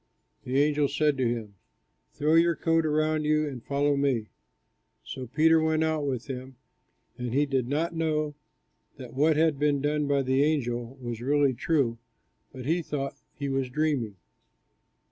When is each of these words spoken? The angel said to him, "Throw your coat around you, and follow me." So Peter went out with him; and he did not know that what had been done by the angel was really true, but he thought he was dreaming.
The 0.45 0.59
angel 0.59 0.87
said 0.87 1.15
to 1.19 1.27
him, 1.29 1.53
"Throw 2.13 2.33
your 2.33 2.55
coat 2.55 2.87
around 2.87 3.23
you, 3.25 3.47
and 3.47 3.63
follow 3.63 3.95
me." 3.95 4.29
So 5.03 5.27
Peter 5.27 5.61
went 5.61 5.83
out 5.83 6.07
with 6.07 6.25
him; 6.25 6.55
and 7.19 7.35
he 7.35 7.45
did 7.45 7.67
not 7.67 7.93
know 7.93 8.33
that 8.97 9.13
what 9.13 9.37
had 9.37 9.59
been 9.59 9.79
done 9.79 10.07
by 10.07 10.23
the 10.23 10.41
angel 10.43 10.97
was 10.99 11.21
really 11.21 11.53
true, 11.53 11.99
but 12.51 12.65
he 12.65 12.81
thought 12.81 13.15
he 13.35 13.47
was 13.47 13.69
dreaming. 13.69 14.15